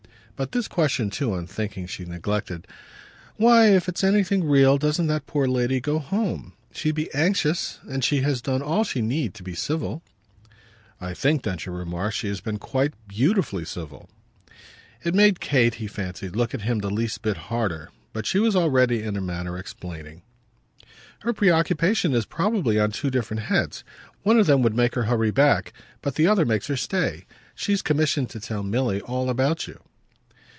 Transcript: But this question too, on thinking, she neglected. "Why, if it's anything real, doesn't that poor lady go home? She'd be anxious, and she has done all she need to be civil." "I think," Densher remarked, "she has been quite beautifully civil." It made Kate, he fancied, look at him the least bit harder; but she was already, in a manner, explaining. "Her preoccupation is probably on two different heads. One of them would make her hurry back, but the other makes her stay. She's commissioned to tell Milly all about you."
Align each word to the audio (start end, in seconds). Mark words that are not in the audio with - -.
But 0.37 0.53
this 0.53 0.67
question 0.67 1.11
too, 1.11 1.33
on 1.33 1.45
thinking, 1.45 1.85
she 1.85 2.03
neglected. 2.03 2.65
"Why, 3.35 3.67
if 3.67 3.87
it's 3.87 4.03
anything 4.03 4.43
real, 4.43 4.79
doesn't 4.79 5.05
that 5.05 5.27
poor 5.27 5.45
lady 5.47 5.79
go 5.79 5.99
home? 5.99 6.53
She'd 6.73 6.95
be 6.95 7.13
anxious, 7.13 7.77
and 7.87 8.03
she 8.03 8.21
has 8.21 8.41
done 8.41 8.63
all 8.63 8.83
she 8.83 9.03
need 9.03 9.35
to 9.35 9.43
be 9.43 9.53
civil." 9.53 10.01
"I 10.99 11.13
think," 11.13 11.43
Densher 11.43 11.69
remarked, 11.69 12.15
"she 12.17 12.27
has 12.27 12.41
been 12.41 12.57
quite 12.57 12.95
beautifully 13.07 13.65
civil." 13.65 14.09
It 15.03 15.13
made 15.13 15.41
Kate, 15.41 15.75
he 15.75 15.85
fancied, 15.85 16.35
look 16.35 16.55
at 16.55 16.61
him 16.61 16.79
the 16.79 16.89
least 16.89 17.21
bit 17.21 17.37
harder; 17.37 17.91
but 18.11 18.25
she 18.25 18.39
was 18.39 18.55
already, 18.55 19.03
in 19.03 19.15
a 19.15 19.21
manner, 19.21 19.59
explaining. 19.59 20.23
"Her 21.19 21.33
preoccupation 21.33 22.15
is 22.15 22.25
probably 22.25 22.79
on 22.79 22.89
two 22.89 23.11
different 23.11 23.43
heads. 23.43 23.83
One 24.23 24.39
of 24.39 24.47
them 24.47 24.63
would 24.63 24.75
make 24.75 24.95
her 24.95 25.03
hurry 25.03 25.29
back, 25.29 25.71
but 26.01 26.15
the 26.15 26.25
other 26.25 26.45
makes 26.47 26.65
her 26.65 26.77
stay. 26.77 27.25
She's 27.53 27.83
commissioned 27.83 28.31
to 28.31 28.39
tell 28.39 28.63
Milly 28.63 29.01
all 29.01 29.29
about 29.29 29.67
you." 29.67 29.79